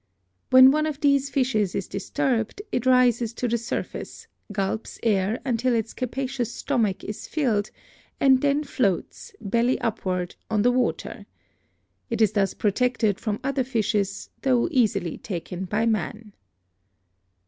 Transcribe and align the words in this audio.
When 0.49 0.71
one 0.71 0.87
of 0.87 0.99
these 0.99 1.29
fishes 1.29 1.75
is 1.75 1.87
disturbed 1.87 2.59
it 2.71 2.87
rises 2.87 3.33
to 3.33 3.47
the 3.47 3.59
surface, 3.59 4.25
gulps 4.51 4.99
air 5.03 5.39
until 5.45 5.75
its 5.75 5.93
capacious 5.93 6.51
stom 6.51 6.87
ach 6.87 7.03
is 7.03 7.27
filled 7.27 7.69
and 8.19 8.41
then 8.41 8.63
floats, 8.63 9.31
belly 9.39 9.79
upward, 9.79 10.35
on 10.49 10.63
the 10.63 10.71
water. 10.71 11.27
It 12.09 12.19
is 12.19 12.31
thus 12.31 12.55
protected 12.55 13.19
from 13.19 13.41
other 13.43 13.63
fishes, 13.63 14.31
tho 14.41 14.67
easily 14.71 15.19
taken 15.19 15.65
by 15.65 15.85
man. 15.85 16.33